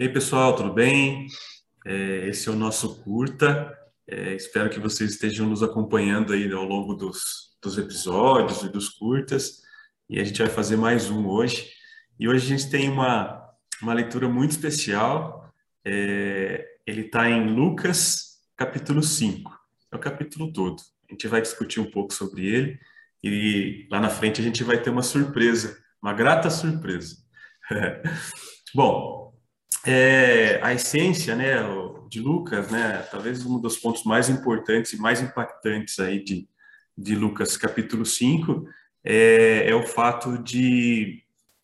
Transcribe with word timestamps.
E 0.00 0.04
aí, 0.04 0.12
pessoal, 0.12 0.54
tudo 0.54 0.72
bem? 0.72 1.26
É, 1.84 2.28
esse 2.28 2.48
é 2.48 2.52
o 2.52 2.54
nosso 2.54 3.02
curta. 3.02 3.76
É, 4.06 4.32
espero 4.32 4.70
que 4.70 4.78
vocês 4.78 5.10
estejam 5.10 5.48
nos 5.48 5.60
acompanhando 5.60 6.32
aí 6.32 6.52
ao 6.52 6.62
longo 6.62 6.94
dos, 6.94 7.58
dos 7.60 7.76
episódios 7.76 8.62
e 8.62 8.68
dos 8.68 8.90
curtas. 8.90 9.60
E 10.08 10.20
a 10.20 10.24
gente 10.24 10.40
vai 10.40 10.48
fazer 10.48 10.76
mais 10.76 11.10
um 11.10 11.26
hoje. 11.26 11.72
E 12.16 12.28
hoje 12.28 12.46
a 12.46 12.56
gente 12.56 12.70
tem 12.70 12.88
uma, 12.88 13.44
uma 13.82 13.92
leitura 13.92 14.28
muito 14.28 14.52
especial. 14.52 15.52
É, 15.84 16.64
ele 16.86 17.00
está 17.00 17.28
em 17.28 17.52
Lucas, 17.52 18.38
capítulo 18.56 19.02
5. 19.02 19.50
É 19.90 19.96
o 19.96 19.98
capítulo 19.98 20.52
todo. 20.52 20.80
A 21.10 21.12
gente 21.12 21.26
vai 21.26 21.42
discutir 21.42 21.80
um 21.80 21.90
pouco 21.90 22.14
sobre 22.14 22.46
ele. 22.46 22.78
E 23.20 23.88
lá 23.90 23.98
na 23.98 24.10
frente 24.10 24.40
a 24.40 24.44
gente 24.44 24.62
vai 24.62 24.80
ter 24.80 24.90
uma 24.90 25.02
surpresa, 25.02 25.76
uma 26.00 26.12
grata 26.12 26.48
surpresa. 26.50 27.16
Bom, 28.72 29.27
é, 29.86 30.60
a 30.62 30.72
essência, 30.74 31.34
né, 31.34 31.56
de 32.08 32.20
Lucas, 32.20 32.70
né, 32.70 33.06
talvez 33.10 33.44
um 33.44 33.60
dos 33.60 33.76
pontos 33.76 34.04
mais 34.04 34.28
importantes 34.28 34.92
e 34.92 34.98
mais 34.98 35.20
impactantes 35.20 35.98
aí 35.98 36.22
de, 36.22 36.48
de 36.96 37.14
Lucas 37.14 37.56
capítulo 37.56 38.04
5 38.04 38.66
é, 39.04 39.70
é 39.70 39.74
o 39.74 39.86
fato 39.86 40.38
de 40.38 41.22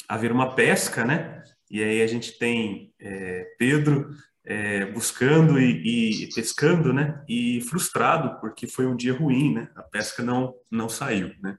haver 0.08 0.30
uma 0.30 0.54
pesca, 0.54 1.04
né, 1.04 1.42
e 1.70 1.82
aí 1.82 2.02
a 2.02 2.06
gente 2.06 2.38
tem 2.38 2.92
é, 3.00 3.46
Pedro 3.58 4.10
é, 4.44 4.84
buscando 4.86 5.58
e, 5.58 6.24
e, 6.24 6.34
pescando, 6.34 6.92
né, 6.92 7.22
e 7.28 7.60
frustrado 7.62 8.38
porque 8.40 8.66
foi 8.66 8.86
um 8.86 8.96
dia 8.96 9.14
ruim, 9.14 9.54
né, 9.54 9.68
a 9.74 9.82
pesca 9.82 10.22
não, 10.22 10.54
não 10.70 10.88
saiu, 10.88 11.32
né, 11.42 11.58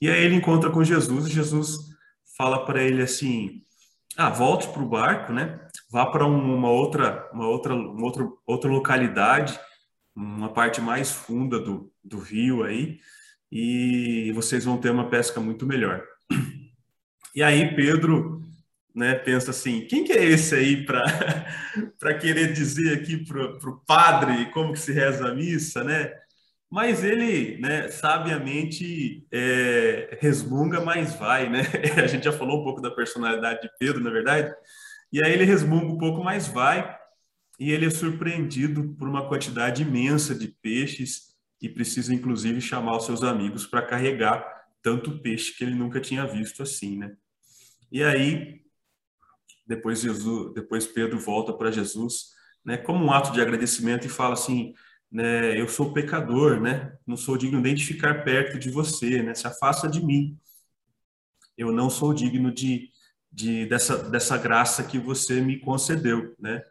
e 0.00 0.08
aí 0.08 0.24
ele 0.24 0.36
encontra 0.36 0.70
com 0.70 0.82
Jesus 0.82 1.26
e 1.26 1.32
Jesus 1.32 1.92
fala 2.36 2.64
para 2.64 2.82
ele 2.82 3.02
assim, 3.02 3.62
ah, 4.16 4.30
volte 4.30 4.68
para 4.68 4.82
o 4.82 4.88
barco, 4.88 5.32
né? 5.32 5.58
Vá 5.92 6.06
para 6.06 6.24
uma 6.24 6.70
outra, 6.70 7.28
uma 7.34 7.46
outra, 7.46 7.74
uma 7.74 8.02
outra, 8.02 8.26
outra 8.46 8.70
localidade, 8.70 9.60
uma 10.16 10.48
parte 10.48 10.80
mais 10.80 11.12
funda 11.12 11.60
do, 11.60 11.92
do 12.02 12.18
rio 12.18 12.64
aí, 12.64 12.98
e 13.50 14.32
vocês 14.34 14.64
vão 14.64 14.78
ter 14.78 14.90
uma 14.90 15.10
pesca 15.10 15.38
muito 15.38 15.66
melhor. 15.66 16.02
E 17.34 17.42
aí 17.42 17.76
Pedro, 17.76 18.42
né, 18.94 19.14
pensa 19.16 19.50
assim, 19.50 19.86
quem 19.86 20.02
que 20.02 20.12
é 20.12 20.24
esse 20.24 20.54
aí 20.54 20.82
para 20.86 21.02
para 22.00 22.14
querer 22.14 22.54
dizer 22.54 22.94
aqui 22.94 23.18
para 23.26 23.70
o 23.70 23.80
padre 23.86 24.50
como 24.50 24.72
que 24.72 24.80
se 24.80 24.92
reza 24.92 25.28
a 25.28 25.34
missa, 25.34 25.84
né? 25.84 26.10
Mas 26.70 27.04
ele, 27.04 27.58
né, 27.60 27.88
sabiamente 27.88 29.26
é, 29.30 30.16
resmunga, 30.22 30.80
mas 30.80 31.14
vai, 31.16 31.50
né? 31.50 31.60
A 32.02 32.06
gente 32.06 32.24
já 32.24 32.32
falou 32.32 32.62
um 32.62 32.64
pouco 32.64 32.80
da 32.80 32.90
personalidade 32.90 33.60
de 33.60 33.70
Pedro, 33.78 34.02
na 34.02 34.10
verdade. 34.10 34.50
E 35.12 35.24
aí 35.24 35.32
ele 35.32 35.44
resmunga 35.44 35.86
um 35.86 35.98
pouco, 35.98 36.24
mas 36.24 36.48
vai. 36.48 36.96
E 37.60 37.70
ele 37.70 37.86
é 37.86 37.90
surpreendido 37.90 38.94
por 38.98 39.08
uma 39.08 39.28
quantidade 39.28 39.82
imensa 39.82 40.34
de 40.34 40.48
peixes 40.48 41.36
e 41.60 41.68
precisa, 41.68 42.14
inclusive, 42.14 42.60
chamar 42.60 42.96
os 42.96 43.06
seus 43.06 43.22
amigos 43.22 43.66
para 43.66 43.82
carregar 43.82 44.44
tanto 44.82 45.20
peixe 45.20 45.56
que 45.56 45.62
ele 45.62 45.74
nunca 45.74 46.00
tinha 46.00 46.26
visto 46.26 46.62
assim, 46.62 46.98
né? 46.98 47.14
E 47.90 48.02
aí, 48.02 48.62
depois 49.66 50.00
Jesus, 50.00 50.52
depois 50.54 50.86
Pedro 50.86 51.20
volta 51.20 51.52
para 51.52 51.70
Jesus, 51.70 52.32
né, 52.64 52.76
como 52.76 53.04
um 53.04 53.12
ato 53.12 53.32
de 53.32 53.40
agradecimento 53.40 54.06
e 54.06 54.10
fala 54.10 54.34
assim: 54.34 54.74
né, 55.10 55.60
eu 55.60 55.68
sou 55.68 55.92
pecador, 55.92 56.60
né? 56.60 56.96
Não 57.06 57.16
sou 57.16 57.36
digno 57.36 57.60
nem 57.60 57.74
de 57.74 57.84
ficar 57.84 58.24
perto 58.24 58.58
de 58.58 58.70
você, 58.70 59.22
né? 59.22 59.34
Se 59.34 59.46
afasta 59.46 59.88
de 59.88 60.04
mim. 60.04 60.38
Eu 61.56 61.70
não 61.70 61.90
sou 61.90 62.14
digno 62.14 62.50
de, 62.50 62.90
de 63.32 63.66
dessa, 63.66 63.98
dessa 64.10 64.36
graça 64.36 64.84
que 64.84 64.98
você 64.98 65.40
me 65.40 65.58
concedeu, 65.58 66.34
né? 66.38 66.62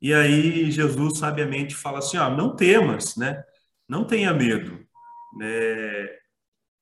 E 0.00 0.12
aí 0.14 0.70
Jesus 0.70 1.18
sabiamente 1.18 1.74
fala 1.74 1.98
assim, 1.98 2.18
ó, 2.18 2.30
não 2.30 2.54
temas, 2.54 3.16
né? 3.16 3.42
Não 3.88 4.06
tenha 4.06 4.32
medo, 4.32 4.78
né? 5.38 6.08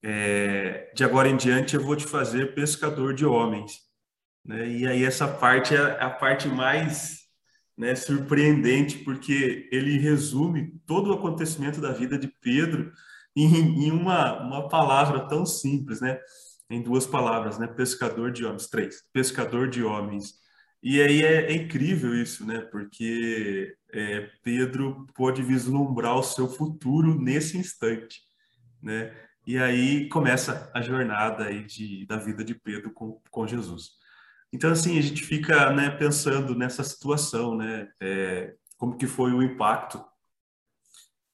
É, 0.04 0.90
de 0.94 1.04
agora 1.04 1.28
em 1.28 1.36
diante 1.36 1.76
eu 1.76 1.82
vou 1.82 1.94
te 1.94 2.04
fazer 2.04 2.54
pescador 2.54 3.14
de 3.14 3.24
homens, 3.24 3.80
né? 4.44 4.68
E 4.68 4.86
aí 4.86 5.04
essa 5.04 5.28
parte 5.28 5.74
é 5.74 6.02
a 6.02 6.10
parte 6.10 6.48
mais 6.48 7.22
né, 7.76 7.94
surpreendente, 7.94 8.98
porque 8.98 9.68
ele 9.72 9.98
resume 9.98 10.72
todo 10.86 11.10
o 11.10 11.14
acontecimento 11.14 11.80
da 11.80 11.92
vida 11.92 12.18
de 12.18 12.28
Pedro 12.28 12.92
em, 13.34 13.86
em 13.86 13.90
uma, 13.90 14.40
uma 14.42 14.68
palavra 14.68 15.26
tão 15.28 15.46
simples, 15.46 16.00
né? 16.00 16.18
Em 16.72 16.80
duas 16.80 17.06
palavras, 17.06 17.58
né? 17.58 17.66
Pescador 17.66 18.32
de 18.32 18.46
homens, 18.46 18.66
três, 18.66 19.02
pescador 19.12 19.68
de 19.68 19.84
homens. 19.84 20.40
E 20.82 21.02
aí 21.02 21.22
é, 21.22 21.52
é 21.52 21.54
incrível 21.54 22.14
isso, 22.14 22.46
né? 22.46 22.62
Porque 22.62 23.76
é, 23.92 24.30
Pedro 24.42 25.06
pôde 25.14 25.42
vislumbrar 25.42 26.16
o 26.16 26.22
seu 26.22 26.48
futuro 26.48 27.20
nesse 27.20 27.58
instante, 27.58 28.22
né? 28.82 29.14
E 29.46 29.58
aí 29.58 30.08
começa 30.08 30.70
a 30.74 30.80
jornada 30.80 31.44
aí 31.44 31.62
de, 31.64 32.06
da 32.06 32.16
vida 32.16 32.42
de 32.42 32.54
Pedro 32.54 32.90
com, 32.90 33.20
com 33.30 33.46
Jesus. 33.46 33.90
Então, 34.50 34.70
assim, 34.72 34.98
a 34.98 35.02
gente 35.02 35.22
fica 35.24 35.70
né, 35.74 35.90
pensando 35.90 36.54
nessa 36.54 36.82
situação, 36.82 37.54
né? 37.54 37.86
É, 38.00 38.54
como 38.78 38.96
que 38.96 39.06
foi 39.06 39.34
o 39.34 39.42
impacto 39.42 40.02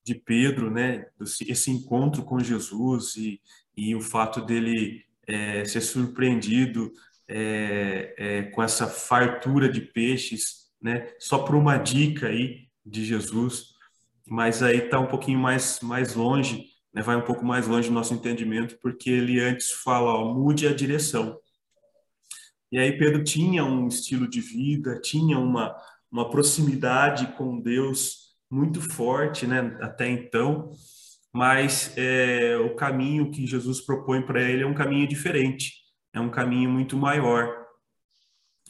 de 0.04 0.16
Pedro, 0.16 0.68
né? 0.68 1.06
Esse 1.20 1.70
encontro 1.70 2.24
com 2.24 2.40
Jesus 2.40 3.14
e, 3.14 3.40
e 3.76 3.94
o 3.94 4.00
fato 4.00 4.40
dele 4.40 5.06
é, 5.28 5.64
ser 5.64 5.82
surpreendido 5.82 6.90
é, 7.28 8.14
é, 8.16 8.42
com 8.44 8.62
essa 8.62 8.86
fartura 8.86 9.68
de 9.68 9.82
peixes, 9.82 10.68
né? 10.80 11.12
Só 11.18 11.38
por 11.38 11.54
uma 11.54 11.76
dica 11.76 12.28
aí 12.28 12.68
de 12.84 13.04
Jesus, 13.04 13.74
mas 14.26 14.62
aí 14.62 14.78
está 14.78 14.98
um 14.98 15.06
pouquinho 15.06 15.38
mais 15.38 15.80
mais 15.80 16.14
longe, 16.14 16.64
né? 16.92 17.02
Vai 17.02 17.16
um 17.16 17.24
pouco 17.24 17.44
mais 17.44 17.66
longe 17.66 17.88
do 17.88 17.94
nosso 17.94 18.14
entendimento, 18.14 18.78
porque 18.80 19.10
ele 19.10 19.38
antes 19.40 19.70
fala, 19.70 20.14
ó, 20.14 20.32
mude 20.34 20.66
a 20.66 20.74
direção. 20.74 21.38
E 22.72 22.78
aí 22.78 22.98
Pedro 22.98 23.22
tinha 23.24 23.64
um 23.64 23.88
estilo 23.88 24.28
de 24.28 24.40
vida, 24.40 25.00
tinha 25.00 25.38
uma, 25.38 25.74
uma 26.10 26.28
proximidade 26.30 27.26
com 27.36 27.60
Deus 27.60 28.36
muito 28.50 28.80
forte, 28.80 29.46
né, 29.46 29.76
até 29.80 30.08
então, 30.08 30.70
mas 31.38 31.94
é, 31.96 32.56
o 32.56 32.74
caminho 32.74 33.30
que 33.30 33.46
Jesus 33.46 33.80
propõe 33.80 34.20
para 34.20 34.42
ele 34.42 34.64
é 34.64 34.66
um 34.66 34.74
caminho 34.74 35.06
diferente, 35.06 35.72
é 36.12 36.18
um 36.18 36.28
caminho 36.28 36.68
muito 36.68 36.96
maior. 36.96 37.64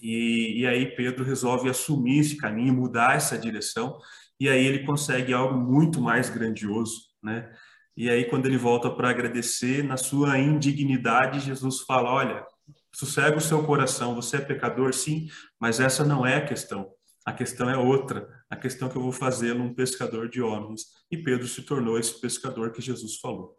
E, 0.03 0.61
e 0.61 0.67
aí 0.67 0.85
Pedro 0.95 1.25
resolve 1.25 1.71
assumir 1.71 2.19
esse 2.19 2.37
caminho, 2.37 2.75
mudar 2.75 3.17
essa 3.17 3.39
direção, 3.39 3.99
e 4.39 4.51
aí 4.51 4.67
ele 4.67 4.85
consegue 4.85 5.33
algo 5.33 5.59
muito 5.59 5.99
mais 5.99 6.29
grandioso, 6.29 7.05
né? 7.23 7.51
E 7.97 8.11
aí 8.11 8.27
quando 8.27 8.45
ele 8.45 8.59
volta 8.59 8.91
para 8.91 9.09
agradecer, 9.09 9.83
na 9.83 9.97
sua 9.97 10.39
indignidade, 10.39 11.41
Jesus 11.41 11.81
fala: 11.87 12.13
olha, 12.13 12.45
sossega 12.93 13.39
o 13.39 13.41
seu 13.41 13.65
coração, 13.65 14.15
você 14.15 14.37
é 14.37 14.41
pecador, 14.41 14.93
sim, 14.93 15.27
mas 15.59 15.81
essa 15.81 16.05
não 16.05 16.27
é 16.27 16.37
a 16.37 16.45
questão. 16.47 16.87
A 17.29 17.33
questão 17.35 17.69
é 17.69 17.77
outra. 17.77 18.27
A 18.49 18.57
questão 18.57 18.89
é 18.89 18.91
que 18.91 18.97
eu 18.97 19.03
vou 19.03 19.13
fazê-lo 19.13 19.63
um 19.63 19.75
pescador 19.75 20.31
de 20.31 20.41
homens. 20.41 20.87
E 21.11 21.19
Pedro 21.19 21.47
se 21.47 21.61
tornou 21.61 21.99
esse 21.99 22.19
pescador 22.19 22.73
que 22.73 22.81
Jesus 22.81 23.17
falou. 23.19 23.55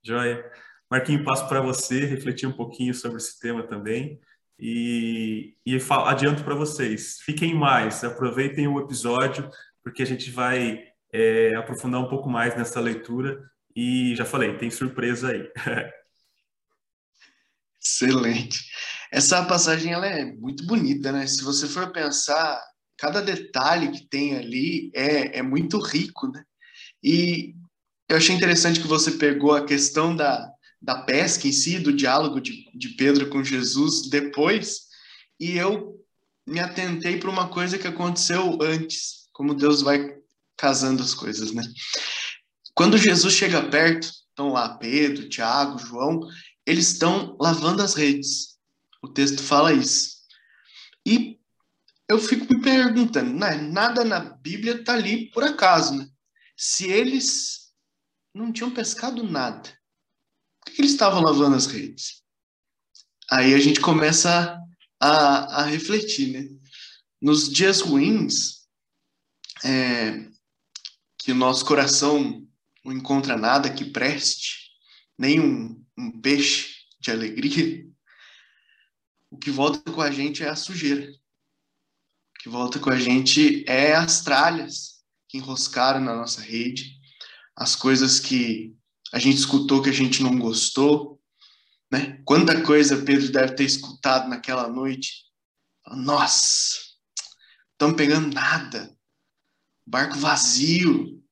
Joia. 0.00 0.48
Marquinho, 0.88 1.24
passo 1.24 1.48
para 1.48 1.60
você 1.60 2.04
refletir 2.04 2.46
um 2.46 2.52
pouquinho 2.52 2.94
sobre 2.94 3.16
esse 3.16 3.36
tema 3.40 3.66
também. 3.66 4.20
E, 4.56 5.56
e 5.66 5.76
adianto 6.06 6.44
para 6.44 6.54
vocês, 6.54 7.18
fiquem 7.22 7.52
mais, 7.52 8.04
aproveitem 8.04 8.68
o 8.68 8.78
episódio, 8.78 9.50
porque 9.82 10.04
a 10.04 10.06
gente 10.06 10.30
vai 10.30 10.84
é, 11.12 11.52
aprofundar 11.56 12.00
um 12.00 12.08
pouco 12.08 12.30
mais 12.30 12.56
nessa 12.56 12.78
leitura. 12.78 13.42
E 13.74 14.14
já 14.14 14.24
falei, 14.24 14.56
tem 14.56 14.70
surpresa 14.70 15.32
aí. 15.32 15.50
Excelente. 17.84 18.70
Essa 19.10 19.44
passagem 19.44 19.92
ela 19.92 20.06
é 20.06 20.24
muito 20.24 20.64
bonita, 20.64 21.10
né? 21.10 21.26
Se 21.26 21.42
você 21.42 21.66
for 21.66 21.90
pensar, 21.90 22.62
cada 22.96 23.20
detalhe 23.20 23.90
que 23.90 24.06
tem 24.06 24.36
ali 24.36 24.90
é, 24.94 25.38
é 25.38 25.42
muito 25.42 25.78
rico, 25.78 26.28
né? 26.28 26.44
E 27.02 27.54
eu 28.08 28.16
achei 28.16 28.34
interessante 28.34 28.80
que 28.80 28.86
você 28.86 29.12
pegou 29.12 29.52
a 29.52 29.64
questão 29.64 30.14
da, 30.14 30.50
da 30.80 31.02
pesca 31.02 31.48
em 31.48 31.52
si, 31.52 31.78
do 31.78 31.92
diálogo 31.92 32.40
de, 32.40 32.70
de 32.74 32.90
Pedro 32.90 33.28
com 33.28 33.42
Jesus 33.42 34.08
depois, 34.08 34.82
e 35.40 35.56
eu 35.56 36.00
me 36.46 36.60
atentei 36.60 37.18
para 37.18 37.30
uma 37.30 37.48
coisa 37.48 37.78
que 37.78 37.86
aconteceu 37.86 38.58
antes, 38.60 39.28
como 39.32 39.54
Deus 39.54 39.82
vai 39.82 40.14
casando 40.56 41.02
as 41.02 41.14
coisas, 41.14 41.52
né? 41.52 41.62
Quando 42.74 42.98
Jesus 42.98 43.34
chega 43.34 43.68
perto, 43.68 44.04
estão 44.04 44.52
lá 44.52 44.76
Pedro, 44.76 45.28
Tiago, 45.28 45.78
João, 45.78 46.20
eles 46.66 46.92
estão 46.92 47.36
lavando 47.40 47.82
as 47.82 47.94
redes. 47.94 48.56
O 49.02 49.08
texto 49.08 49.42
fala 49.42 49.72
isso. 49.72 50.14
E 51.06 51.38
eu 52.08 52.18
fico 52.18 52.46
me 52.52 52.60
perguntando, 52.60 53.32
né? 53.32 53.56
nada 53.56 54.04
na 54.04 54.20
Bíblia 54.20 54.74
está 54.74 54.94
ali 54.94 55.30
por 55.30 55.42
acaso, 55.42 55.94
né? 55.96 56.08
Se 56.56 56.88
eles 56.88 57.72
não 58.34 58.52
tinham 58.52 58.70
pescado 58.70 59.22
nada, 59.22 59.68
por 60.60 60.72
que 60.72 60.80
eles 60.80 60.92
estavam 60.92 61.22
lavando 61.22 61.56
as 61.56 61.66
redes? 61.66 62.22
Aí 63.30 63.54
a 63.54 63.58
gente 63.58 63.80
começa 63.80 64.60
a, 65.00 65.62
a 65.62 65.64
refletir, 65.64 66.32
né? 66.32 66.48
nos 67.20 67.50
dias 67.50 67.80
ruins, 67.80 68.68
é, 69.64 70.28
que 71.18 71.32
o 71.32 71.34
nosso 71.34 71.64
coração 71.64 72.46
não 72.84 72.92
encontra 72.92 73.34
nada 73.34 73.72
que 73.72 73.86
preste, 73.86 74.70
nem 75.16 75.40
um, 75.40 75.82
um 75.96 76.20
peixe 76.20 76.74
de 77.00 77.10
alegria, 77.10 77.86
o 79.30 79.38
que 79.38 79.50
volta 79.50 79.90
com 79.90 80.02
a 80.02 80.10
gente 80.10 80.42
é 80.42 80.48
a 80.48 80.54
sujeira. 80.54 81.10
Que 82.44 82.50
volta 82.50 82.78
com 82.78 82.90
a 82.90 82.98
gente 82.98 83.64
é 83.66 83.94
as 83.94 84.20
tralhas 84.20 85.02
que 85.30 85.38
enroscaram 85.38 85.98
na 85.98 86.14
nossa 86.14 86.42
rede, 86.42 87.00
as 87.56 87.74
coisas 87.74 88.20
que 88.20 88.76
a 89.14 89.18
gente 89.18 89.38
escutou 89.38 89.80
que 89.80 89.88
a 89.88 89.94
gente 89.94 90.22
não 90.22 90.38
gostou, 90.38 91.18
né? 91.90 92.20
Quanta 92.22 92.62
coisa 92.62 93.02
Pedro 93.02 93.32
deve 93.32 93.54
ter 93.54 93.64
escutado 93.64 94.28
naquela 94.28 94.68
noite. 94.68 95.24
Nossa, 95.86 96.80
estão 97.72 97.94
pegando 97.94 98.34
nada, 98.34 98.94
barco 99.86 100.18
vazio, 100.18 101.24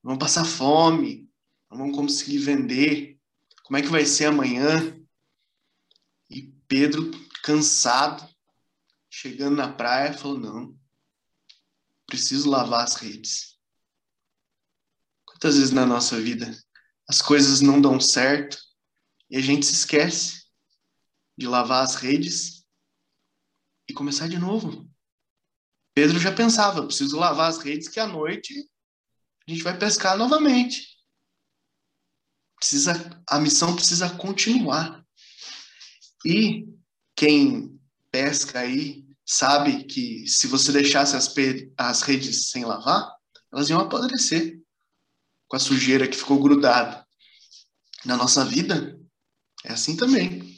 vamos 0.00 0.20
passar 0.20 0.44
fome, 0.44 1.28
não 1.68 1.78
vamos 1.78 1.96
conseguir 1.96 2.38
vender. 2.38 3.18
Como 3.64 3.78
é 3.78 3.82
que 3.82 3.88
vai 3.88 4.06
ser 4.06 4.26
amanhã? 4.26 4.96
E 6.30 6.42
Pedro, 6.68 7.10
cansado, 7.42 8.24
chegando 9.16 9.56
na 9.56 9.72
praia, 9.72 10.12
falou: 10.12 10.38
Não, 10.38 10.78
preciso 12.06 12.50
lavar 12.50 12.84
as 12.84 12.96
redes. 12.96 13.58
Quantas 15.24 15.56
vezes 15.56 15.70
na 15.70 15.86
nossa 15.86 16.20
vida 16.20 16.54
as 17.08 17.22
coisas 17.22 17.62
não 17.62 17.80
dão 17.80 17.98
certo 17.98 18.58
e 19.30 19.38
a 19.38 19.40
gente 19.40 19.64
se 19.64 19.72
esquece 19.72 20.44
de 21.36 21.46
lavar 21.46 21.82
as 21.82 21.94
redes 21.94 22.66
e 23.88 23.94
começar 23.94 24.28
de 24.28 24.38
novo? 24.38 24.86
Pedro 25.94 26.18
já 26.18 26.34
pensava: 26.34 26.84
preciso 26.84 27.18
lavar 27.18 27.48
as 27.48 27.56
redes 27.56 27.88
que 27.88 27.98
à 27.98 28.06
noite 28.06 28.52
a 29.48 29.50
gente 29.50 29.62
vai 29.62 29.78
pescar 29.78 30.18
novamente. 30.18 30.94
Precisa, 32.58 32.92
a 33.30 33.40
missão 33.40 33.74
precisa 33.74 34.14
continuar. 34.18 35.02
E 36.22 36.66
quem 37.14 37.80
pesca 38.10 38.60
aí 38.60 39.05
sabe 39.26 39.84
que 39.84 40.26
se 40.28 40.46
você 40.46 40.70
deixasse 40.70 41.16
as, 41.16 41.34
as 41.76 42.02
redes 42.02 42.50
sem 42.50 42.64
lavar, 42.64 43.12
elas 43.52 43.68
iam 43.68 43.80
apodrecer 43.80 44.62
com 45.48 45.56
a 45.56 45.60
sujeira 45.60 46.06
que 46.06 46.16
ficou 46.16 46.40
grudada. 46.40 47.04
Na 48.04 48.16
nossa 48.16 48.44
vida, 48.44 48.96
é 49.64 49.72
assim 49.72 49.96
também. 49.96 50.56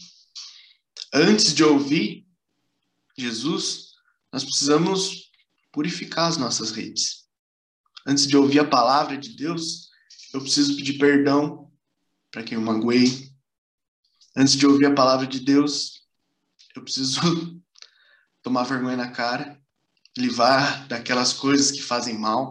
Antes 1.12 1.54
de 1.54 1.64
ouvir 1.64 2.26
Jesus, 3.16 3.94
nós 4.30 4.44
precisamos 4.44 5.30
purificar 5.72 6.28
as 6.28 6.36
nossas 6.36 6.70
redes. 6.70 7.26
Antes 8.06 8.26
de 8.26 8.36
ouvir 8.36 8.60
a 8.60 8.68
palavra 8.68 9.16
de 9.16 9.34
Deus, 9.34 9.88
eu 10.34 10.40
preciso 10.40 10.76
pedir 10.76 10.98
perdão 10.98 11.72
para 12.30 12.42
quem 12.42 12.56
eu 12.56 12.60
magoei. 12.62 13.32
Antes 14.36 14.54
de 14.54 14.66
ouvir 14.66 14.86
a 14.86 14.94
palavra 14.94 15.26
de 15.26 15.40
Deus, 15.40 16.02
eu 16.76 16.82
preciso 16.82 17.20
tomar 18.42 18.64
vergonha 18.64 18.96
na 18.96 19.10
cara, 19.10 19.60
livrar 20.16 20.86
daquelas 20.88 21.32
coisas 21.32 21.70
que 21.70 21.82
fazem 21.82 22.18
mal. 22.18 22.50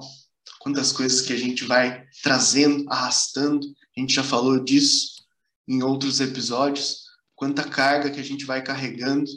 Quantas 0.60 0.92
coisas 0.92 1.22
que 1.22 1.34
a 1.34 1.38
gente 1.38 1.63
vai 1.66 2.06
trazendo, 2.22 2.89
arrastando. 2.89 3.66
A 3.95 4.00
gente 4.00 4.13
já 4.13 4.24
falou 4.24 4.63
disso 4.63 5.24
em 5.68 5.84
outros 5.84 6.19
episódios. 6.19 7.04
Quanta 7.36 7.63
carga 7.63 8.10
que 8.10 8.19
a 8.19 8.24
gente 8.24 8.45
vai 8.45 8.63
carregando. 8.63 9.30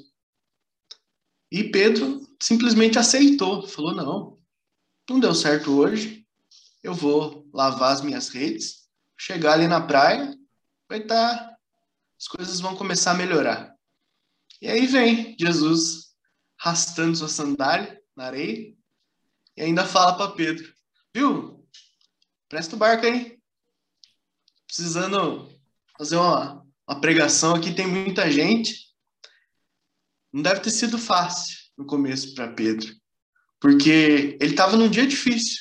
E 1.50 1.64
Pedro 1.64 2.26
simplesmente 2.40 2.98
aceitou, 2.98 3.66
falou: 3.66 3.94
não, 3.94 4.38
não 5.08 5.20
deu 5.20 5.34
certo 5.34 5.72
hoje, 5.72 6.26
eu 6.82 6.94
vou 6.94 7.48
lavar 7.52 7.92
as 7.92 8.00
minhas 8.00 8.28
redes, 8.28 8.88
chegar 9.18 9.54
ali 9.54 9.66
na 9.66 9.80
praia, 9.80 10.34
vai 10.88 11.00
estar. 11.00 11.36
Tá, 11.36 11.56
as 12.18 12.28
coisas 12.28 12.60
vão 12.60 12.76
começar 12.76 13.12
a 13.12 13.14
melhorar. 13.14 13.74
E 14.60 14.68
aí 14.68 14.86
vem 14.86 15.34
Jesus 15.40 16.09
arrastando 16.60 17.16
sua 17.16 17.28
sandália 17.28 18.00
na 18.14 18.24
areia 18.24 18.74
e 19.56 19.62
ainda 19.62 19.86
fala 19.86 20.16
para 20.16 20.32
Pedro: 20.32 20.72
Viu? 21.14 21.66
Presta 22.48 22.76
o 22.76 22.78
barco 22.78 23.06
aí. 23.06 23.38
Precisando 24.66 25.50
fazer 25.96 26.16
uma, 26.16 26.64
uma 26.88 27.00
pregação 27.00 27.54
aqui, 27.54 27.74
tem 27.74 27.86
muita 27.86 28.30
gente. 28.30 28.90
Não 30.32 30.42
deve 30.42 30.60
ter 30.60 30.70
sido 30.70 30.98
fácil 30.98 31.56
no 31.76 31.86
começo 31.86 32.34
para 32.34 32.52
Pedro, 32.52 32.94
porque 33.60 34.38
ele 34.40 34.52
estava 34.52 34.76
num 34.76 34.88
dia 34.88 35.06
difícil. 35.06 35.58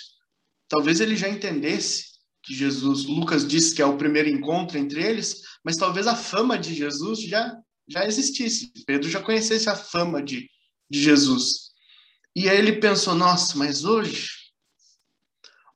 Talvez 0.68 1.00
ele 1.00 1.16
já 1.16 1.28
entendesse 1.28 2.10
que 2.44 2.54
Jesus, 2.54 3.06
Lucas 3.06 3.48
disse 3.48 3.74
que 3.74 3.81
é 3.81 3.86
o 3.86 3.98
primeiro 3.98 4.30
encontro 4.30 4.78
entre 4.78 5.04
eles, 5.04 5.42
mas 5.63 5.75
talvez 5.75 6.07
a 6.07 6.16
fama 6.16 6.57
de 6.57 6.74
Jesus 6.74 7.22
já 7.22 7.56
já 7.88 8.06
existisse. 8.06 8.72
Pedro 8.86 9.10
já 9.10 9.19
conhecesse 9.19 9.68
a 9.68 9.75
fama 9.75 10.22
de, 10.22 10.48
de 10.89 11.01
Jesus. 11.01 11.71
E 12.36 12.50
aí 12.50 12.57
ele 12.57 12.80
pensou: 12.80 13.15
nossa, 13.15 13.57
mas 13.57 13.83
hoje, 13.83 14.30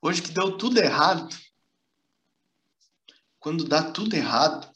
hoje 0.00 0.22
que 0.22 0.30
deu 0.30 0.56
tudo 0.56 0.78
errado, 0.78 1.28
quando 3.38 3.64
dá 3.64 3.82
tudo 3.82 4.14
errado, 4.14 4.68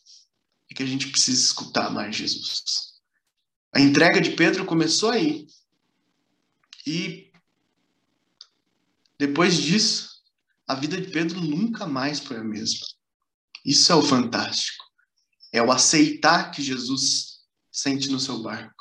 é 0.71 0.75
que 0.75 0.83
a 0.83 0.87
gente 0.87 1.09
precisa 1.09 1.41
escutar 1.41 1.91
mais 1.91 2.15
Jesus. 2.15 3.01
A 3.73 3.81
entrega 3.81 4.21
de 4.21 4.31
Pedro 4.33 4.65
começou 4.65 5.11
aí. 5.11 5.47
E 6.87 7.33
depois 9.19 9.57
disso, 9.57 10.23
a 10.67 10.75
vida 10.75 11.01
de 11.01 11.11
Pedro 11.11 11.41
nunca 11.41 11.87
mais 11.87 12.21
foi 12.21 12.37
a 12.37 12.45
mesma. 12.45 12.87
Isso 13.65 13.91
é 13.91 13.95
o 13.95 14.03
fantástico. 14.03 14.85
É 15.53 15.63
o 15.63 15.73
aceitar 15.73 16.51
que 16.51 16.63
Jesus 16.63 17.41
sente 17.73 18.11
no 18.11 18.21
seu 18.21 18.43
barco. 18.43 18.78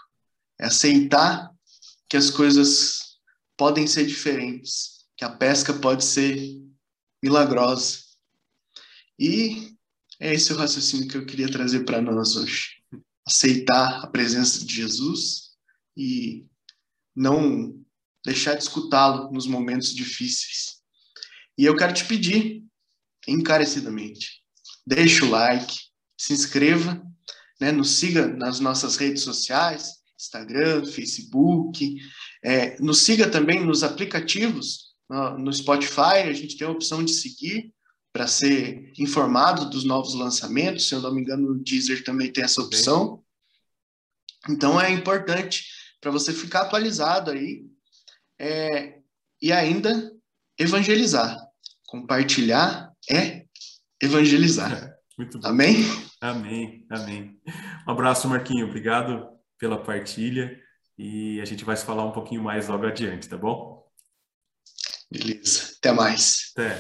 É 0.60 0.66
aceitar 0.66 1.52
que 2.10 2.18
as 2.18 2.30
coisas 2.30 3.18
podem 3.56 3.86
ser 3.88 4.06
diferentes, 4.06 5.06
que 5.16 5.26
a 5.26 5.30
pesca 5.30 5.74
pode 5.74 6.06
ser 6.06 6.40
milagrosa. 7.24 8.00
E 9.20 9.76
é 10.20 10.34
esse 10.34 10.54
o 10.54 10.58
raciocínio 10.58 11.08
que 11.08 11.18
eu 11.18 11.26
queria 11.26 11.52
trazer 11.52 11.84
para 11.84 12.02
nós 12.02 12.36
hoje. 12.36 12.82
Aceitar 13.28 14.04
a 14.04 14.08
presença 14.08 14.66
de 14.66 14.74
Jesus 14.74 15.52
e 15.96 16.46
não 17.16 17.84
deixar 18.24 18.56
de 18.56 18.64
escutá-lo 18.64 19.32
nos 19.32 19.48
momentos 19.48 19.94
difíceis. 19.94 20.78
E 21.58 21.66
eu 21.66 21.76
quero 21.76 21.94
te 21.94 22.06
pedir, 22.06 22.64
encarecidamente, 23.28 24.44
deixa 24.86 25.26
o 25.26 25.30
like, 25.30 25.76
se 26.18 26.34
inscreva, 26.34 27.02
né, 27.60 27.72
nos 27.72 27.98
siga 27.98 28.28
nas 28.28 28.60
nossas 28.60 28.96
redes 28.96 29.24
sociais, 29.24 29.97
Instagram, 30.18 30.86
Facebook, 30.86 31.96
é, 32.44 32.80
nos 32.82 33.02
siga 33.02 33.30
também 33.30 33.64
nos 33.64 33.84
aplicativos, 33.84 34.96
no, 35.10 35.38
no 35.38 35.54
Spotify, 35.54 36.24
a 36.26 36.34
gente 36.34 36.58
tem 36.58 36.68
a 36.68 36.72
opção 36.72 37.04
de 37.04 37.14
seguir 37.14 37.72
para 38.12 38.28
ser 38.28 38.92
informado 38.98 39.70
dos 39.70 39.84
novos 39.84 40.16
lançamentos, 40.16 40.88
se 40.88 40.96
eu 40.96 41.02
não 41.02 41.14
me 41.14 41.22
engano, 41.22 41.54
no 41.54 41.64
Deezer 41.64 42.04
também 42.04 42.32
tem 42.32 42.44
essa 42.44 42.62
opção. 42.62 43.24
Então 44.50 44.82
é 44.82 44.90
importante 44.92 45.66
para 46.02 46.10
você 46.10 46.34
ficar 46.34 46.62
atualizado 46.62 47.32
aí 47.32 47.64
é, 48.40 48.98
e 49.42 49.52
ainda 49.52 50.12
evangelizar. 50.58 51.38
Compartilhar 51.86 52.92
é 53.10 53.46
evangelizar. 54.02 54.96
Muito 55.18 55.40
bom. 55.40 55.48
Amém? 55.48 55.76
Amém, 56.20 56.86
amém. 56.90 57.40
Um 57.88 57.92
abraço, 57.92 58.28
Marquinho. 58.28 58.68
Obrigado 58.68 59.37
pela 59.58 59.82
partilha 59.84 60.60
e 60.98 61.40
a 61.42 61.46
gente 61.46 61.64
vai 61.64 61.76
se 61.76 61.86
falar 61.86 62.06
um 62.06 62.12
pouquinho 62.12 62.44
mais 62.44 62.68
logo 62.68 62.86
adiante, 62.86 63.30
tá 63.30 63.38
bom? 63.38 63.86
Beleza. 65.12 65.74
Até 65.78 65.92
mais. 65.92 66.52
Até. 66.56 66.76